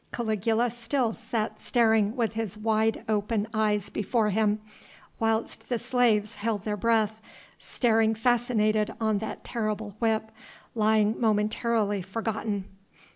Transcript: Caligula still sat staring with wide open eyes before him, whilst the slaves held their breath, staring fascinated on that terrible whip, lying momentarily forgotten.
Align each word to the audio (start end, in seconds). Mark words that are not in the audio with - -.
Caligula 0.11 0.71
still 0.71 1.13
sat 1.13 1.61
staring 1.61 2.15
with 2.15 2.57
wide 2.57 3.05
open 3.07 3.47
eyes 3.53 3.91
before 3.91 4.31
him, 4.31 4.59
whilst 5.19 5.69
the 5.69 5.77
slaves 5.77 6.37
held 6.37 6.63
their 6.65 6.75
breath, 6.75 7.21
staring 7.59 8.15
fascinated 8.15 8.91
on 8.99 9.19
that 9.19 9.43
terrible 9.43 9.95
whip, 9.99 10.31
lying 10.73 11.19
momentarily 11.21 12.01
forgotten. 12.01 12.65